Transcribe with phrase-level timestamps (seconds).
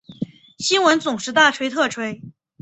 [0.57, 2.23] 新闻总是大吹特吹